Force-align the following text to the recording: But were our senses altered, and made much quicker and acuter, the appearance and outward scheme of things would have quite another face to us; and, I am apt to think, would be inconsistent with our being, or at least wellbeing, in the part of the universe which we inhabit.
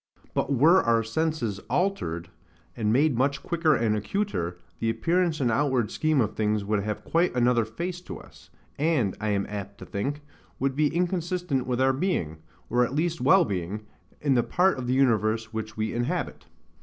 But 0.33 0.51
were 0.51 0.81
our 0.81 1.03
senses 1.03 1.59
altered, 1.69 2.29
and 2.75 2.91
made 2.91 3.15
much 3.19 3.43
quicker 3.43 3.75
and 3.75 3.95
acuter, 3.95 4.57
the 4.79 4.89
appearance 4.89 5.39
and 5.39 5.51
outward 5.51 5.91
scheme 5.91 6.19
of 6.21 6.33
things 6.33 6.65
would 6.65 6.81
have 6.81 7.03
quite 7.03 7.35
another 7.35 7.65
face 7.65 8.01
to 8.01 8.17
us; 8.17 8.49
and, 8.79 9.15
I 9.21 9.29
am 9.29 9.45
apt 9.47 9.77
to 9.77 9.85
think, 9.85 10.21
would 10.57 10.75
be 10.75 10.87
inconsistent 10.87 11.67
with 11.67 11.79
our 11.79 11.93
being, 11.93 12.37
or 12.67 12.83
at 12.83 12.95
least 12.95 13.21
wellbeing, 13.21 13.85
in 14.21 14.33
the 14.33 14.41
part 14.41 14.79
of 14.79 14.87
the 14.87 14.95
universe 14.95 15.53
which 15.53 15.77
we 15.77 15.93
inhabit. 15.93 16.47